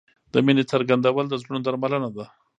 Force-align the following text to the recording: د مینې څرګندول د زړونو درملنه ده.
د 0.33 0.35
مینې 0.45 0.63
څرګندول 0.71 1.25
د 1.29 1.33
زړونو 1.41 1.59
درملنه 1.65 2.09
ده. 2.15 2.25